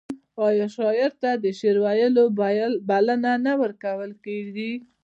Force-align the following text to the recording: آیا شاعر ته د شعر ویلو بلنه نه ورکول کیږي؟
آیا 0.47 0.67
شاعر 0.77 1.11
ته 1.21 1.29
د 1.43 1.45
شعر 1.59 1.77
ویلو 1.85 2.25
بلنه 2.89 3.31
نه 3.45 3.53
ورکول 3.61 4.11
کیږي؟ 4.25 4.71